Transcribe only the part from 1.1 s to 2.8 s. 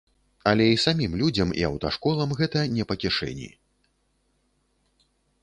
людзям, і аўташколам гэта